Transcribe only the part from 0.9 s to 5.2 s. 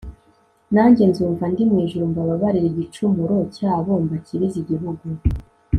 nzumva ndi mu ijuru mbababarire igicumuro cyabo, mbakirize igihugu